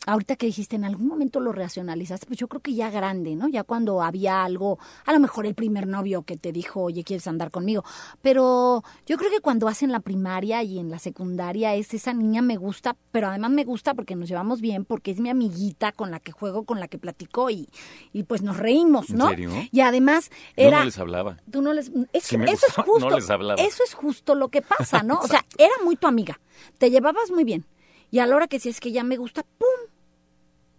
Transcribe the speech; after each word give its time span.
ahorita 0.07 0.37
que 0.37 0.45
dijiste, 0.47 0.75
en 0.75 0.85
algún 0.85 1.07
momento 1.07 1.39
lo 1.39 1.51
racionalizaste, 1.51 2.25
pues 2.25 2.39
yo 2.39 2.47
creo 2.47 2.61
que 2.61 2.73
ya 2.73 2.89
grande, 2.89 3.35
¿no? 3.35 3.47
Ya 3.49 3.63
cuando 3.63 4.01
había 4.01 4.43
algo, 4.43 4.79
a 5.05 5.13
lo 5.13 5.19
mejor 5.19 5.45
el 5.45 5.53
primer 5.53 5.85
novio 5.85 6.23
que 6.23 6.37
te 6.37 6.51
dijo, 6.51 6.81
oye, 6.81 7.03
¿quieres 7.03 7.27
andar 7.27 7.51
conmigo? 7.51 7.83
Pero 8.21 8.83
yo 9.05 9.17
creo 9.17 9.29
que 9.29 9.41
cuando 9.41 9.67
hacen 9.67 9.91
la 9.91 9.99
primaria 9.99 10.63
y 10.63 10.79
en 10.79 10.89
la 10.89 10.97
secundaria 10.97 11.75
es 11.75 11.93
esa 11.93 12.13
niña 12.13 12.41
me 12.41 12.55
gusta, 12.55 12.95
pero 13.11 13.27
además 13.27 13.51
me 13.51 13.65
gusta 13.65 13.93
porque 13.93 14.15
nos 14.15 14.29
llevamos 14.29 14.61
bien, 14.61 14.85
porque 14.85 15.11
es 15.11 15.19
mi 15.19 15.29
amiguita 15.29 15.91
con 15.91 16.09
la 16.09 16.19
que 16.19 16.31
juego, 16.31 16.63
con 16.63 16.79
la 16.79 16.87
que 16.87 16.97
platico 16.97 17.49
y, 17.49 17.69
y 18.13 18.23
pues 18.23 18.41
nos 18.41 18.57
reímos, 18.57 19.09
¿no? 19.09 19.25
¿En 19.25 19.29
serio? 19.31 19.51
Y 19.71 19.81
además 19.81 20.31
era... 20.55 20.77
Yo 20.77 20.79
no 20.79 20.85
les 20.85 20.99
hablaba. 20.99 21.37
Tú 21.51 21.61
no 21.61 21.73
les... 21.73 21.91
Eso, 22.13 22.27
Sí 22.27 22.37
me 22.37 22.45
eso 22.45 22.65
es 22.65 22.75
gustaba, 22.75 22.85
justo. 22.87 23.09
no 23.09 23.15
les 23.17 23.29
hablaba. 23.29 23.61
Eso 23.61 23.83
es 23.83 23.93
justo 23.93 24.35
lo 24.35 24.47
que 24.47 24.61
pasa, 24.61 25.03
¿no? 25.03 25.19
O 25.19 25.27
sea, 25.27 25.45
era 25.57 25.73
muy 25.83 25.97
tu 25.97 26.07
amiga. 26.07 26.39
Te 26.77 26.89
llevabas 26.89 27.29
muy 27.29 27.43
bien. 27.43 27.65
Y 28.09 28.19
a 28.19 28.25
la 28.25 28.35
hora 28.37 28.47
que 28.47 28.59
si 28.59 28.69
es 28.69 28.79
que 28.79 28.91
ya 28.93 29.03
me 29.03 29.17
gusta, 29.17 29.43
¡pum! 29.57 29.67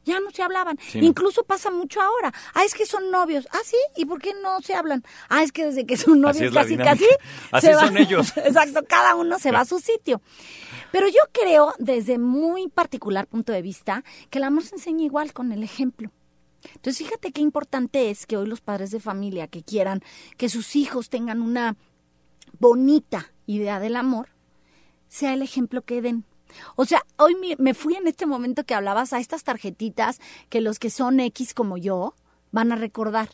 Ya 0.09 0.21
no 0.21 0.31
se 0.31 0.43
hablaban. 0.43 0.79
Sí, 0.81 1.01
no. 1.01 1.07
Incluso 1.07 1.45
pasa 1.45 1.71
mucho 1.71 2.01
ahora. 2.01 2.33
Ah, 2.55 2.65
es 2.65 2.75
que 2.75 2.87
son 2.87 3.11
novios. 3.11 3.47
Ah, 3.53 3.59
sí. 3.65 3.77
¿Y 3.97 4.07
por 4.07 4.21
qué 4.21 4.33
no 4.43 4.61
se 4.61 4.75
hablan? 4.75 5.05
Ah, 5.29 5.43
es 5.43 5.53
que 5.53 5.67
desde 5.67 5.87
que 5.87 5.97
son 5.97 6.21
novios 6.21 6.53
casi, 6.53 6.77
casi. 6.85 7.05
Así 7.53 7.67
se 7.67 7.75
va- 7.75 7.87
son 7.87 7.97
ellos. 7.97 8.33
Exacto. 8.37 8.85
Cada 8.89 9.15
uno 9.15 9.39
se 9.39 9.51
va 9.53 9.61
a 9.61 9.65
su 9.65 9.79
sitio. 9.79 10.21
Pero 10.91 11.07
yo 11.09 11.21
creo, 11.33 11.75
desde 11.79 12.19
muy 12.19 12.69
particular 12.69 13.27
punto 13.27 13.53
de 13.53 13.61
vista, 13.63 14.03
que 14.31 14.39
el 14.39 14.45
amor 14.45 14.65
se 14.65 14.77
enseña 14.77 15.05
igual 15.05 15.33
con 15.35 15.53
el 15.53 15.63
ejemplo. 15.63 16.11
Entonces, 16.75 17.07
fíjate 17.07 17.31
qué 17.31 17.41
importante 17.41 18.11
es 18.11 18.27
que 18.27 18.37
hoy 18.37 18.47
los 18.49 18.61
padres 18.61 18.91
de 18.91 18.99
familia 18.99 19.47
que 19.47 19.63
quieran 19.63 20.01
que 20.37 20.49
sus 20.49 20.75
hijos 20.77 21.09
tengan 21.09 21.41
una 21.43 21.77
bonita 22.59 23.33
idea 23.47 23.79
del 23.81 23.97
amor, 23.97 24.31
sea 25.09 25.35
el 25.35 25.43
ejemplo 25.43 25.83
que 25.83 26.03
den. 26.03 26.25
O 26.77 26.85
sea, 26.85 27.03
hoy 27.17 27.37
me, 27.59 27.75
fui 27.75 27.95
en 27.97 28.07
este 28.07 28.27
momento 28.27 28.65
que 28.65 28.75
hablabas 28.75 29.13
a 29.13 29.19
estas 29.21 29.45
tarjetitas 29.45 30.21
que 30.49 30.61
los 30.61 30.79
que 30.79 30.91
son 30.91 31.21
X 31.21 31.55
como 31.55 31.77
yo 31.77 32.15
van 32.51 32.73
a 32.73 32.77
recordar. 32.77 33.29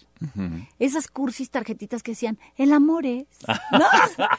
Esas 0.79 1.07
cursis 1.09 1.51
tarjetitas 1.51 2.03
que 2.03 2.13
decían, 2.13 2.39
el 2.57 2.73
amor 2.73 3.05
es. 3.07 3.27
¿No? 3.73 3.85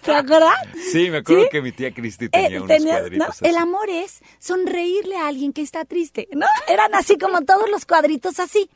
¿Te 0.04 0.14
acuerdas? 0.16 0.56
Sí, 0.92 1.10
me 1.10 1.18
acuerdo 1.18 1.44
¿Sí? 1.44 1.50
que 1.52 1.62
mi 1.62 1.72
tía 1.72 1.94
Cristi 1.94 2.26
Eh, 2.26 2.30
tenía 2.30 2.58
unos 2.58 2.68
tenía- 2.68 2.94
cuadritos 3.00 3.28
no, 3.28 3.32
así. 3.32 3.46
El 3.46 3.58
amor 3.58 3.90
es 3.90 4.22
sonreírle 4.40 5.16
a 5.18 5.28
alguien 5.28 5.54
que 5.54 5.62
está 5.62 5.86
triste, 5.86 6.28
¿no? 6.34 6.48
Eran 6.68 6.94
así 6.96 7.18
como 7.18 7.42
todos 7.42 7.70
los 7.70 7.86
cuadritos 7.86 8.40
así. 8.40 8.70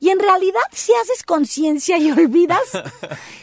Y 0.00 0.10
en 0.10 0.18
realidad, 0.18 0.60
si 0.72 0.92
haces 1.02 1.22
conciencia 1.24 1.98
y 1.98 2.10
olvidas, 2.10 2.60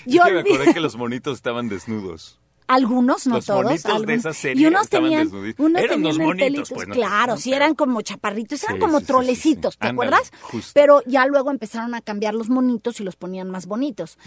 y 0.05 0.17
Es 0.17 0.23
que 0.23 0.31
me 0.31 0.39
acordé 0.39 0.73
que 0.73 0.79
los 0.79 0.95
monitos 0.95 1.35
estaban 1.37 1.69
desnudos. 1.69 2.39
Algunos, 2.75 3.27
no 3.27 3.35
Los 3.35 3.45
todos. 3.45 4.05
de 4.05 4.13
esa 4.15 4.33
serie 4.33 4.63
y 4.63 4.65
unos 4.67 4.87
tenían, 4.89 5.27
unos 5.57 5.81
Eran 5.81 6.01
tenían 6.03 6.37
pelitos, 6.37 6.71
pues, 6.73 6.87
no- 6.87 6.93
claro, 6.95 7.33
no, 7.33 7.37
sí 7.39 7.53
eran 7.53 7.75
como 7.75 8.01
chaparritos, 8.01 8.63
eran 8.63 8.75
Sí, 8.75 8.79
como 8.81 8.99
sí, 8.99 9.05
trolecitos, 9.05 9.73
sí. 9.75 9.79
¿te 9.81 9.87
acuerdas? 9.87 10.31
justo. 10.41 10.71
Pero 10.73 11.01
ya 11.05 11.25
luego 11.25 11.51
empezaron 11.51 11.93
a 11.95 12.01
cambiar 12.01 12.33
los 12.33 12.49
monitos 12.49 12.99
y 12.99 13.03
los 13.03 13.15
ponían 13.15 13.49
más 13.49 13.65
bonitos. 13.65 14.17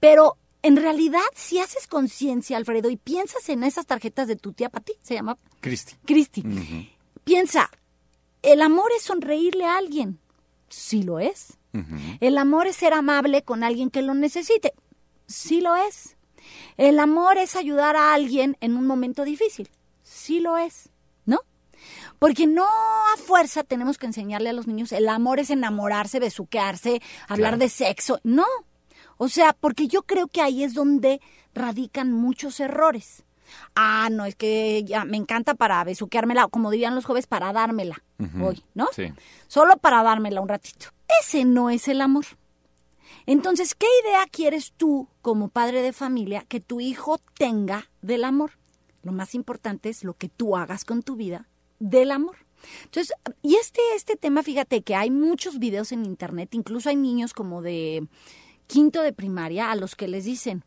Pero 0.00 0.36
en 0.62 0.76
realidad, 0.76 1.20
si 1.34 1.58
haces 1.58 1.86
conciencia, 1.86 2.56
Alfredo, 2.56 2.88
y 2.90 2.96
piensas 2.96 3.48
en 3.48 3.64
esas 3.64 3.86
tarjetas 3.86 4.28
de 4.28 4.36
tu 4.36 4.52
tía 4.52 4.70
Pati, 4.70 4.92
se 5.02 5.14
llama 5.14 5.36
Cristi. 5.60 5.94
Cristi, 6.04 6.42
piensa, 7.24 7.70
el 8.42 8.62
amor 8.62 8.90
es 8.96 9.02
sonreírle 9.04 9.64
a 9.66 9.76
alguien. 9.76 10.18
Sí 10.68 11.02
lo 11.02 11.18
es. 11.20 11.58
El 12.20 12.38
amor 12.38 12.66
es 12.66 12.76
ser 12.76 12.92
amable 12.92 13.42
con 13.42 13.64
alguien 13.64 13.90
que 13.90 14.00
lo 14.02 14.14
necesite. 14.14 14.72
Sí 15.26 15.60
lo 15.60 15.74
es. 15.76 16.16
El 16.76 16.98
amor 16.98 17.38
es 17.38 17.56
ayudar 17.56 17.96
a 17.96 18.14
alguien 18.14 18.56
en 18.60 18.76
un 18.76 18.86
momento 18.86 19.24
difícil. 19.24 19.70
Sí 20.02 20.40
lo 20.40 20.56
es. 20.58 20.90
¿No? 21.26 21.38
Porque 22.18 22.46
no 22.46 22.64
a 22.64 23.16
fuerza 23.16 23.62
tenemos 23.64 23.98
que 23.98 24.06
enseñarle 24.06 24.48
a 24.50 24.52
los 24.54 24.66
niños 24.66 24.92
el 24.92 25.08
amor 25.08 25.38
es 25.40 25.50
enamorarse, 25.50 26.20
besuquearse, 26.20 27.00
hablar 27.28 27.52
Claro. 27.52 27.58
de 27.58 27.68
sexo. 27.68 28.20
No. 28.22 28.46
O 29.16 29.28
sea, 29.28 29.52
porque 29.52 29.86
yo 29.86 30.02
creo 30.02 30.26
que 30.28 30.40
ahí 30.42 30.64
es 30.64 30.74
donde 30.74 31.20
radican 31.54 32.12
muchos 32.12 32.58
errores. 32.60 33.24
Ah, 33.76 34.08
no, 34.10 34.24
es 34.24 34.34
que 34.34 34.82
ya 34.84 35.04
me 35.04 35.16
encanta 35.16 35.54
para 35.54 35.84
besuqueármela, 35.84 36.48
como 36.48 36.70
dirían 36.70 36.94
los 36.94 37.04
jóvenes, 37.04 37.26
para 37.26 37.52
dármela 37.52 38.02
hoy, 38.42 38.64
¿no? 38.74 38.88
sí. 38.92 39.12
Solo 39.48 39.76
para 39.76 40.02
dármela 40.02 40.40
un 40.40 40.48
ratito. 40.48 40.86
Ese 41.20 41.44
no 41.44 41.70
es 41.70 41.86
el 41.88 42.00
amor. 42.00 42.24
Entonces, 43.26 43.74
¿qué 43.74 43.86
idea 44.04 44.26
quieres 44.30 44.72
tú 44.76 45.08
como 45.22 45.48
padre 45.48 45.82
de 45.82 45.92
familia 45.92 46.44
que 46.48 46.60
tu 46.60 46.80
hijo 46.80 47.18
tenga 47.36 47.90
del 48.02 48.24
amor? 48.24 48.52
Lo 49.02 49.12
más 49.12 49.34
importante 49.34 49.88
es 49.88 50.04
lo 50.04 50.14
que 50.14 50.28
tú 50.28 50.56
hagas 50.56 50.84
con 50.84 51.02
tu 51.02 51.16
vida 51.16 51.48
del 51.78 52.10
amor. 52.10 52.36
Entonces, 52.84 53.14
y 53.42 53.56
este, 53.56 53.80
este 53.94 54.16
tema, 54.16 54.42
fíjate 54.42 54.82
que 54.82 54.94
hay 54.94 55.10
muchos 55.10 55.58
videos 55.58 55.92
en 55.92 56.04
internet, 56.04 56.54
incluso 56.54 56.88
hay 56.88 56.96
niños 56.96 57.34
como 57.34 57.62
de 57.62 58.08
quinto 58.66 59.02
de 59.02 59.12
primaria 59.12 59.70
a 59.70 59.76
los 59.76 59.94
que 59.94 60.08
les 60.08 60.24
dicen, 60.24 60.64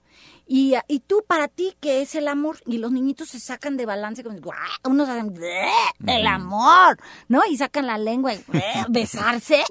y, 0.48 0.76
y 0.88 1.02
tú 1.02 1.24
para 1.28 1.48
ti, 1.50 1.76
¿qué 1.82 2.02
es 2.02 2.16
el 2.16 2.28
amor? 2.28 2.60
Y 2.66 2.78
los 2.78 2.92
niñitos 2.92 3.30
se 3.30 3.40
sacan 3.40 3.76
de 3.76 3.86
balance, 3.86 4.24
como, 4.24 4.38
unos 4.86 5.10
hacen, 5.10 5.34
"Bleh, 5.34 5.68
el 6.08 6.26
amor, 6.26 6.98
¿no? 7.28 7.42
Y 7.50 7.58
sacan 7.58 7.86
la 7.86 7.98
lengua, 7.98 8.34
y, 8.34 8.44
"Bleh, 8.48 8.64
besarse, 8.90 9.64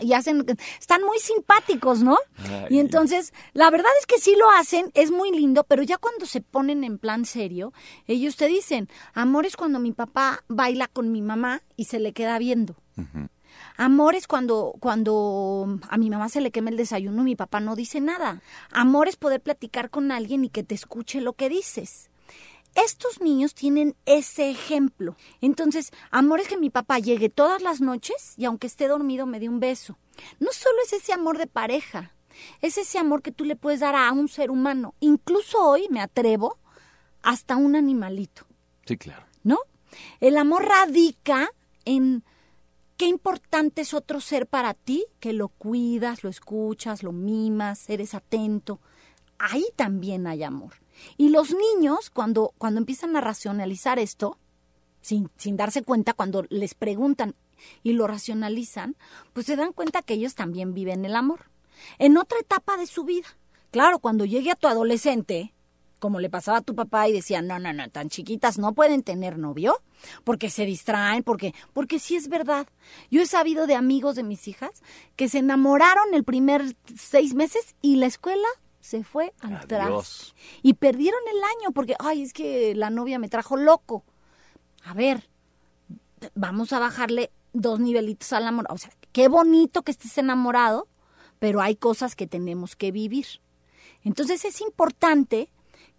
y 0.00 0.12
hacen, 0.12 0.44
están 0.80 1.02
muy 1.04 1.18
simpáticos, 1.18 2.02
¿no? 2.02 2.18
Ay, 2.38 2.66
y 2.70 2.78
entonces, 2.80 3.32
la 3.52 3.70
verdad 3.70 3.90
es 4.00 4.06
que 4.06 4.18
sí 4.18 4.34
lo 4.36 4.50
hacen, 4.50 4.90
es 4.94 5.12
muy 5.12 5.30
lindo, 5.30 5.64
pero 5.64 5.82
ya 5.82 5.96
cuando 5.96 6.26
se 6.26 6.40
ponen 6.40 6.82
en 6.82 6.98
plan 6.98 7.24
serio, 7.24 7.72
ellos 8.06 8.36
te 8.36 8.48
dicen, 8.48 8.88
amor 9.14 9.46
es 9.46 9.56
cuando 9.56 9.78
mi 9.78 9.92
papá 9.92 10.42
baila 10.48 10.88
con 10.88 11.12
mi 11.12 11.22
mamá 11.22 11.62
y 11.76 11.84
se 11.84 12.00
le 12.00 12.12
queda 12.12 12.38
viendo. 12.38 12.74
Amor 13.80 14.14
es 14.14 14.26
cuando, 14.26 14.74
cuando 14.78 15.78
a 15.88 15.96
mi 15.96 16.10
mamá 16.10 16.28
se 16.28 16.42
le 16.42 16.50
quema 16.50 16.68
el 16.68 16.76
desayuno 16.76 17.22
y 17.22 17.24
mi 17.24 17.34
papá 17.34 17.60
no 17.60 17.76
dice 17.76 18.02
nada. 18.02 18.42
Amor 18.72 19.08
es 19.08 19.16
poder 19.16 19.40
platicar 19.40 19.88
con 19.88 20.12
alguien 20.12 20.44
y 20.44 20.50
que 20.50 20.62
te 20.62 20.74
escuche 20.74 21.22
lo 21.22 21.32
que 21.32 21.48
dices. 21.48 22.10
estos 22.74 23.22
niños 23.22 23.54
tienen 23.54 23.96
ese 24.04 24.50
ejemplo. 24.50 25.16
Entonces, 25.40 25.92
amor 26.10 26.40
es 26.40 26.48
que 26.48 26.58
mi 26.58 26.68
papá 26.68 26.98
llegue 26.98 27.30
todas 27.30 27.62
las 27.62 27.80
noches 27.80 28.34
y 28.36 28.44
aunque 28.44 28.66
esté 28.66 28.86
dormido 28.86 29.24
me 29.24 29.40
dé 29.40 29.48
un 29.48 29.60
beso. 29.60 29.96
No 30.40 30.52
solo 30.52 30.76
es 30.84 30.92
ese 30.92 31.14
amor 31.14 31.38
de 31.38 31.46
pareja, 31.46 32.12
es 32.60 32.76
ese 32.76 32.98
amor 32.98 33.22
que 33.22 33.32
tú 33.32 33.46
le 33.46 33.56
puedes 33.56 33.80
dar 33.80 33.94
a 33.94 34.12
un 34.12 34.28
ser 34.28 34.50
humano. 34.50 34.94
Incluso 35.00 35.58
hoy 35.58 35.88
me 35.88 36.02
atrevo 36.02 36.58
hasta 37.22 37.56
un 37.56 37.74
animalito. 37.76 38.44
Sí, 38.84 38.98
claro. 38.98 39.24
¿No? 39.42 39.58
El 40.20 40.36
amor 40.36 40.66
radica 40.66 41.48
en 41.86 42.24
qué 43.00 43.06
importante 43.06 43.80
es 43.80 43.94
otro 43.94 44.20
ser 44.20 44.46
para 44.46 44.74
ti, 44.74 45.06
que 45.20 45.32
lo 45.32 45.48
cuidas, 45.48 46.22
lo 46.22 46.28
escuchas, 46.28 47.02
lo 47.02 47.12
mimas, 47.12 47.88
eres 47.88 48.12
atento. 48.12 48.78
Ahí 49.38 49.64
también 49.74 50.26
hay 50.26 50.42
amor. 50.42 50.74
Y 51.16 51.30
los 51.30 51.54
niños, 51.54 52.10
cuando, 52.10 52.52
cuando 52.58 52.78
empiezan 52.78 53.16
a 53.16 53.22
racionalizar 53.22 53.98
esto, 53.98 54.36
sin, 55.00 55.30
sin 55.38 55.56
darse 55.56 55.82
cuenta, 55.82 56.12
cuando 56.12 56.44
les 56.50 56.74
preguntan 56.74 57.36
y 57.82 57.94
lo 57.94 58.06
racionalizan, 58.06 58.96
pues 59.32 59.46
se 59.46 59.56
dan 59.56 59.72
cuenta 59.72 60.02
que 60.02 60.12
ellos 60.12 60.34
también 60.34 60.74
viven 60.74 61.06
el 61.06 61.16
amor. 61.16 61.46
En 61.98 62.18
otra 62.18 62.38
etapa 62.38 62.76
de 62.76 62.86
su 62.86 63.04
vida. 63.04 63.28
Claro, 63.70 64.00
cuando 64.00 64.26
llegue 64.26 64.50
a 64.50 64.56
tu 64.56 64.68
adolescente, 64.68 65.54
como 66.00 66.18
le 66.18 66.28
pasaba 66.28 66.58
a 66.58 66.62
tu 66.62 66.74
papá 66.74 67.08
y 67.08 67.12
decía, 67.12 67.42
no, 67.42 67.60
no, 67.60 67.72
no, 67.72 67.88
tan 67.90 68.08
chiquitas 68.08 68.58
no 68.58 68.72
pueden 68.72 69.04
tener 69.04 69.38
novio, 69.38 69.80
porque 70.24 70.50
se 70.50 70.64
distraen, 70.64 71.22
porque, 71.22 71.54
porque 71.72 72.00
sí 72.00 72.16
es 72.16 72.28
verdad. 72.28 72.66
Yo 73.10 73.22
he 73.22 73.26
sabido 73.26 73.68
de 73.68 73.76
amigos 73.76 74.16
de 74.16 74.24
mis 74.24 74.48
hijas 74.48 74.82
que 75.14 75.28
se 75.28 75.38
enamoraron 75.38 76.12
el 76.14 76.24
primer 76.24 76.74
seis 76.96 77.34
meses 77.34 77.76
y 77.82 77.96
la 77.96 78.06
escuela 78.06 78.48
se 78.80 79.04
fue 79.04 79.32
al 79.40 79.66
traste. 79.66 80.34
Y 80.62 80.74
perdieron 80.74 81.20
el 81.30 81.42
año 81.44 81.72
porque, 81.72 81.94
ay, 82.00 82.22
es 82.22 82.32
que 82.32 82.74
la 82.74 82.90
novia 82.90 83.18
me 83.18 83.28
trajo 83.28 83.56
loco. 83.56 84.04
A 84.84 84.94
ver, 84.94 85.28
vamos 86.34 86.72
a 86.72 86.78
bajarle 86.78 87.30
dos 87.52 87.78
nivelitos 87.78 88.32
al 88.32 88.46
amor. 88.46 88.66
O 88.70 88.78
sea, 88.78 88.90
qué 89.12 89.28
bonito 89.28 89.82
que 89.82 89.92
estés 89.92 90.16
enamorado, 90.18 90.88
pero 91.38 91.60
hay 91.60 91.76
cosas 91.76 92.16
que 92.16 92.26
tenemos 92.26 92.74
que 92.74 92.90
vivir. 92.90 93.26
Entonces 94.02 94.44
es 94.44 94.60
importante 94.60 95.50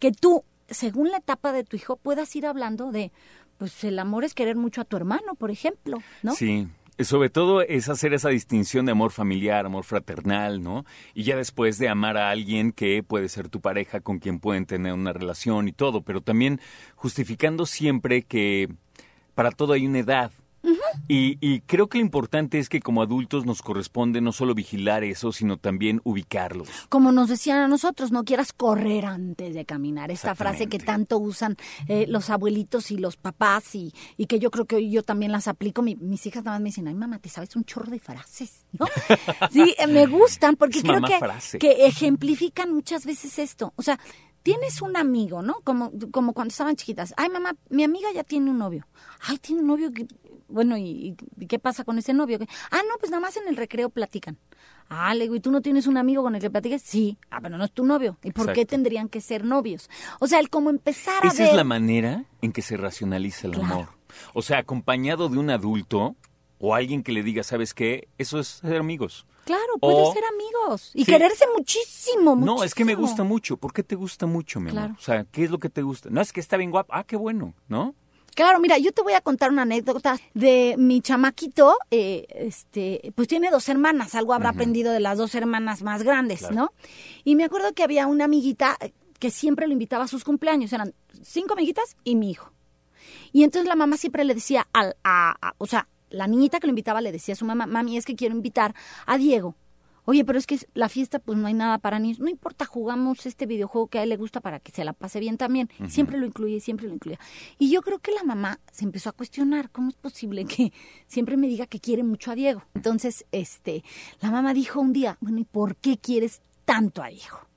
que 0.02 0.12
tú, 0.12 0.44
según 0.68 1.12
la 1.12 1.18
etapa 1.18 1.54
de 1.54 1.64
tu 1.64 1.78
hijo, 1.78 1.96
puedas 1.96 2.36
ir 2.36 2.48
hablando 2.48 2.92
de, 2.92 3.12
pues 3.60 3.84
el 3.84 4.00
amor 4.00 4.24
es 4.26 4.34
querer 4.34 4.56
mucho 4.56 4.82
a 4.82 4.86
tu 4.86 4.98
hermano, 4.98 5.36
por 5.36 5.52
ejemplo, 5.52 6.00
¿no? 6.24 6.34
Sí. 6.34 6.68
Sobre 7.00 7.30
todo 7.30 7.62
es 7.62 7.88
hacer 7.88 8.14
esa 8.14 8.30
distinción 8.30 8.86
de 8.86 8.92
amor 8.92 9.12
familiar, 9.12 9.66
amor 9.66 9.84
fraternal, 9.84 10.62
¿no? 10.62 10.86
Y 11.14 11.24
ya 11.24 11.36
después 11.36 11.78
de 11.78 11.88
amar 11.88 12.18
a 12.18 12.32
alguien 12.32 12.72
que 12.72 13.04
puede 13.04 13.30
ser 13.30 13.50
tu 13.50 13.62
pareja, 13.62 14.02
con 14.02 14.18
quien 14.18 14.40
pueden 14.40 14.66
tener 14.66 14.94
una 14.94 15.14
relación 15.14 15.68
y 15.68 15.72
todo, 15.72 16.02
pero 16.02 16.22
también 16.22 16.60
justificando 16.96 17.68
siempre 17.68 18.24
que 18.24 18.70
para 19.36 19.52
todo 19.52 19.74
hay 19.74 19.86
una 19.86 20.00
edad, 20.00 20.32
y, 21.08 21.62
creo 21.62 21.88
que 21.88 21.98
lo 21.98 22.04
importante 22.04 22.60
es 22.60 22.70
que 22.70 22.80
como 22.80 23.02
adultos 23.02 23.46
nos 23.46 23.62
corresponde 23.62 24.22
no 24.22 24.32
solo 24.32 24.54
vigilar 24.54 25.04
eso, 25.04 25.32
sino 25.32 25.58
también 25.58 26.02
ubicarlos. 26.04 26.70
Como 26.90 27.12
nos 27.12 27.30
decían 27.30 27.60
a 27.60 27.68
nosotros, 27.68 28.12
no 28.12 28.24
quieras 28.24 28.54
correr 28.54 29.06
antes 29.06 29.54
de 29.54 29.66
caminar. 29.66 30.12
Esta 30.12 30.36
frase 30.36 30.68
que 30.68 30.80
tanto 30.80 31.18
usan 31.18 31.58
eh, 31.88 32.06
los 32.08 32.30
abuelitos 32.30 32.92
y 32.92 32.98
los 32.98 33.18
papás 33.18 33.76
y, 33.76 33.94
que 34.28 34.40
yo 34.40 34.50
creo 34.50 34.66
que 34.66 34.90
yo 34.90 35.04
también 35.04 35.32
las 35.32 35.48
aplico. 35.48 35.82
mis 35.82 36.26
hijas 36.26 36.44
nada 36.44 36.56
más 36.58 36.62
me 36.62 36.70
dicen, 36.70 36.88
ay 36.88 36.96
mamá, 36.96 37.20
te 37.20 37.30
sabes 37.30 37.56
un 37.56 37.66
chorro 37.66 37.92
de 37.92 38.00
frases, 38.00 38.66
¿no? 38.72 38.86
sí, 39.52 39.76
eh, 39.78 39.88
me 39.88 40.06
gustan 40.06 40.56
porque 40.56 40.82
creo 40.82 41.02
que, 41.02 41.20
que 41.58 41.86
ejemplifican 41.86 42.74
muchas 42.74 43.06
veces 43.06 43.40
esto. 43.40 43.74
O 43.76 43.82
sea, 43.82 44.00
tienes 44.44 44.82
un 44.82 44.98
amigo, 44.98 45.42
¿no? 45.42 45.56
Como, 45.64 45.92
como 46.12 46.34
cuando 46.34 46.52
estaban 46.52 46.76
chiquitas. 46.76 47.14
Ay, 47.18 47.30
mamá, 47.30 47.56
mi 47.70 47.84
amiga 47.84 48.10
ya 48.14 48.24
tiene 48.24 48.50
un 48.50 48.58
novio. 48.58 48.88
Ay, 49.22 49.38
tiene 49.38 49.62
un 49.62 49.68
novio 49.68 49.92
que 49.92 50.08
bueno, 50.52 50.78
¿y, 50.78 51.16
qué 51.48 51.60
pasa 51.60 51.84
con 51.84 51.98
ese 51.98 52.14
novio? 52.14 52.38
Ah, 52.72 52.82
no, 52.88 52.98
pues 53.00 53.10
nada 53.10 53.22
más 53.22 53.38
en 53.38 53.48
el 53.48 53.56
recreo 53.56 53.90
platican. 53.90 54.38
Ah, 54.90 55.14
le 55.16 55.24
digo, 55.24 55.36
¿y 55.36 55.40
tú 55.40 55.52
no 55.52 55.62
tienes 55.62 55.88
un 55.88 55.98
amigo 55.98 56.22
con 56.22 56.36
el 56.36 56.42
que 56.42 56.50
platiques? 56.50 56.82
Sí. 56.82 57.18
Ah, 57.30 57.40
pero 57.42 57.58
no 57.58 57.64
es 57.64 57.72
tu 57.72 57.86
novio. 57.86 58.18
¿Y 58.24 58.32
por 58.32 58.52
qué 58.52 58.66
tendrían 58.66 59.08
que 59.08 59.22
ser 59.22 59.46
novios? 59.46 59.90
O 60.20 60.28
sea, 60.28 60.40
el 60.40 60.50
cómo 60.50 60.70
empezar 60.70 61.24
a 61.24 61.30
Esa 61.30 61.46
es 61.46 61.56
la 61.56 61.64
manera 61.64 62.26
en 62.42 62.52
que 62.52 62.62
se 62.62 62.76
racionaliza 62.76 63.48
el 63.48 63.56
amor. 63.56 63.90
O 64.34 64.42
sea, 64.42 64.58
acompañado 64.60 65.30
de 65.30 65.38
un 65.38 65.50
adulto 65.50 66.18
o 66.60 66.76
alguien 66.76 67.04
que 67.04 67.14
le 67.14 67.24
diga, 67.24 67.44
¿sabes 67.44 67.74
qué? 67.74 68.10
Eso 68.18 68.40
es 68.40 68.48
ser 68.48 68.76
amigos. 68.76 69.26
Claro, 69.46 69.78
puede 69.80 70.14
ser 70.14 70.24
amigos 70.26 70.92
y 70.94 71.06
quererse 71.06 71.46
muchísimo, 71.58 72.36
muchísimo. 72.36 72.58
No, 72.58 72.64
es 72.64 72.76
que 72.76 72.86
me 72.86 72.96
gusta 72.96 73.24
mucho. 73.24 73.58
¿Por 73.58 73.74
qué 73.74 73.84
te 73.84 73.96
gusta 73.96 74.26
mucho, 74.26 74.60
mi 74.60 74.70
amor? 74.72 74.92
O 74.98 75.02
sea, 75.02 75.26
¿qué 75.26 75.44
es 75.44 75.52
lo 75.52 75.60
que 75.60 75.70
te 75.70 75.82
gusta? 75.82 76.10
No 76.10 76.22
es 76.22 76.32
que 76.32 76.40
está 76.40 76.58
bien 76.58 76.72
guapa. 76.72 77.00
Ah, 77.00 77.04
qué 77.04 77.16
bueno, 77.16 77.54
¿no? 77.68 77.96
Claro, 78.36 78.60
mira, 78.60 78.78
yo 78.78 78.94
te 78.94 79.02
voy 79.02 79.14
a 79.14 79.22
contar 79.22 79.52
una 79.52 79.64
anécdota 79.64 80.18
de 80.34 80.76
mi 80.78 81.02
chamaquito, 81.02 81.76
eh, 81.90 82.26
este, 82.30 83.12
pues 83.14 83.28
tiene 83.28 83.52
dos 83.52 83.68
hermanas, 83.68 84.16
algo 84.16 84.34
habrá 84.34 84.50
aprendido 84.50 84.94
de 84.94 85.02
las 85.02 85.18
dos 85.18 85.36
hermanas 85.36 85.84
más 85.84 86.04
grandes, 86.04 86.50
¿no? 86.50 86.72
Y 87.26 87.36
me 87.36 87.44
acuerdo 87.44 87.74
que 87.74 87.84
había 87.84 88.08
una 88.08 88.26
amiguita 88.26 88.78
que 89.20 89.32
siempre 89.32 89.68
lo 89.68 89.74
invitaba 89.74 90.06
a 90.06 90.08
sus 90.08 90.24
cumpleaños, 90.24 90.72
eran 90.72 90.94
cinco 91.22 91.54
amiguitas 91.54 91.98
y 92.06 92.16
mi 92.16 92.32
hijo. 92.32 92.54
Y 93.34 93.44
entonces 93.44 93.68
la 93.68 93.76
mamá 93.76 93.98
siempre 93.98 94.24
le 94.24 94.34
decía 94.34 94.68
al, 94.72 94.96
a, 95.04 95.54
o 95.58 95.68
sea, 95.68 95.88
la 96.12 96.28
niñita 96.28 96.60
que 96.60 96.68
lo 96.68 96.72
invitaba 96.72 97.02
le 97.02 97.12
decía 97.12 97.34
a 97.34 97.38
su 97.38 97.46
mamá, 97.46 97.66
mami, 97.66 97.98
es 97.98 98.06
que 98.06 98.16
quiero 98.16 98.36
invitar 98.36 98.76
a 99.06 99.18
Diego. 99.18 99.56
Oye, 100.06 100.26
pero 100.26 100.40
es 100.40 100.48
que 100.48 100.58
la 100.74 100.90
fiesta 100.90 101.20
pues 101.20 101.38
no 101.38 101.48
hay 101.48 101.54
nada 101.54 101.78
para 101.78 102.00
niños. 102.00 102.20
No 102.20 102.28
importa, 102.28 102.66
jugamos 102.66 103.26
este 103.26 103.46
videojuego 103.46 103.88
que 103.88 104.00
a 104.00 104.04
él 104.04 104.10
le 104.10 104.18
gusta 104.18 104.42
para 104.42 104.60
que 104.60 104.72
se 104.72 104.84
la 104.84 104.94
pase 104.94 105.20
bien 105.20 105.38
también. 105.38 105.70
Siempre 105.88 106.18
lo 106.18 106.26
incluye, 106.26 106.60
siempre 106.60 106.88
lo 106.88 106.96
incluye. 106.96 107.20
Y 107.60 107.70
yo 107.70 107.82
creo 107.82 108.00
que 108.00 108.12
la 108.12 108.24
mamá 108.24 108.60
se 108.72 108.84
empezó 108.84 109.10
a 109.10 109.14
cuestionar, 109.14 109.70
¿cómo 109.70 109.90
es 109.90 109.96
posible 109.96 110.46
que 110.46 110.74
siempre 111.06 111.38
me 111.38 111.48
diga 111.48 111.68
que 111.68 111.80
quiere 111.80 112.04
mucho 112.04 112.32
a 112.32 112.36
Diego? 112.36 112.64
Entonces, 112.74 113.26
este, 113.32 113.84
la 114.22 114.32
mamá 114.32 114.54
dijo 114.54 114.82
un 114.82 114.92
día, 114.92 115.18
bueno, 115.22 115.40
¿y 115.40 115.46
por 115.46 115.76
qué 115.76 115.98
quieres 115.98 116.42
tanto 116.66 117.04
a 117.04 117.08
Diego? 117.08 117.51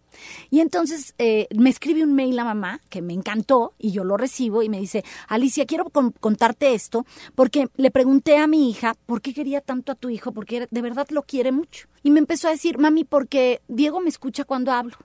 Y 0.50 0.61
entonces 0.61 1.14
eh, 1.19 1.46
me 1.56 1.70
escribe 1.70 2.02
un 2.02 2.14
mail 2.14 2.38
a 2.38 2.44
mamá 2.44 2.81
que 2.88 3.02
me 3.02 3.12
encantó 3.12 3.75
y 3.78 3.93
yo 3.93 4.05
lo 4.05 4.16
recibo 4.16 4.62
y 4.62 4.69
me 4.69 4.81
dice, 4.81 5.05
Alicia, 5.28 5.66
quiero 5.66 5.90
contarte 6.20 6.75
esto 6.75 7.06
porque 7.34 7.69
le 7.76 7.90
pregunté 7.90 8.38
a 8.38 8.46
mi 8.46 8.70
hija 8.70 8.94
por 9.06 9.20
qué 9.20 9.34
quería 9.34 9.61
tanto 9.61 9.93
a 9.93 9.94
tu 9.94 10.11
hijo, 10.11 10.32
porque 10.32 10.69
de 10.70 10.82
verdad 10.82 11.06
lo 11.11 11.22
quiere 11.22 11.52
mucho. 11.52 11.88
Y 12.02 12.11
me 12.11 12.20
empezó 12.20 12.49
a 12.49 12.52
decir, 12.52 12.78
mami, 12.78 13.05
porque 13.05 13.62
Diego 13.69 14.00
me 14.00 14.08
escucha 14.08 14.44
cuando 14.44 14.72
hablo. 14.72 14.96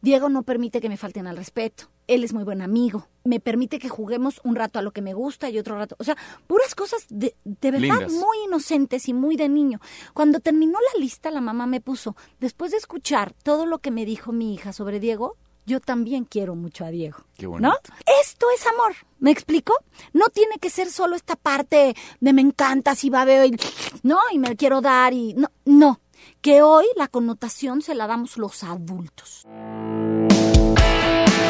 Diego 0.00 0.28
no 0.28 0.42
permite 0.42 0.80
que 0.80 0.88
me 0.88 0.96
falten 0.96 1.26
al 1.26 1.36
respeto. 1.36 1.88
Él 2.06 2.24
es 2.24 2.32
muy 2.32 2.44
buen 2.44 2.62
amigo. 2.62 3.08
Me 3.24 3.40
permite 3.40 3.78
que 3.78 3.88
juguemos 3.88 4.40
un 4.44 4.56
rato 4.56 4.78
a 4.78 4.82
lo 4.82 4.92
que 4.92 5.02
me 5.02 5.14
gusta 5.14 5.48
y 5.48 5.58
otro 5.58 5.76
rato. 5.76 5.96
O 5.98 6.04
sea, 6.04 6.16
puras 6.46 6.74
cosas 6.74 7.06
de, 7.08 7.34
de 7.44 7.70
verdad 7.70 8.08
muy 8.10 8.36
inocentes 8.46 9.08
y 9.08 9.14
muy 9.14 9.36
de 9.36 9.48
niño. 9.48 9.80
Cuando 10.12 10.40
terminó 10.40 10.78
la 10.92 11.00
lista, 11.00 11.30
la 11.30 11.40
mamá 11.40 11.66
me 11.66 11.80
puso, 11.80 12.16
después 12.40 12.72
de 12.72 12.76
escuchar 12.76 13.32
todo 13.42 13.66
lo 13.66 13.78
que 13.78 13.90
me 13.90 14.04
dijo 14.04 14.32
mi 14.32 14.54
hija 14.54 14.72
sobre 14.72 15.00
Diego, 15.00 15.36
yo 15.66 15.80
también 15.80 16.24
quiero 16.24 16.54
mucho 16.54 16.84
a 16.84 16.90
Diego. 16.90 17.18
Qué 17.38 17.46
bueno. 17.46 17.68
¿No? 17.68 17.74
Esto 18.22 18.46
es 18.54 18.66
amor. 18.66 18.94
¿Me 19.18 19.30
explico? 19.30 19.72
No 20.12 20.28
tiene 20.28 20.58
que 20.58 20.68
ser 20.68 20.90
solo 20.90 21.16
esta 21.16 21.36
parte 21.36 21.94
de 22.20 22.32
me 22.34 22.42
encanta 22.42 22.94
si 22.94 23.08
va 23.08 23.24
veo 23.24 23.46
y 23.46 23.56
no 24.02 24.18
y 24.30 24.38
me 24.38 24.56
quiero 24.56 24.82
dar 24.82 25.14
y 25.14 25.32
no, 25.34 25.50
no 25.64 26.00
que 26.40 26.62
hoy 26.62 26.86
la 26.96 27.08
connotación 27.08 27.82
se 27.82 27.94
la 27.94 28.06
damos 28.06 28.36
los 28.36 28.62
adultos. 28.64 29.46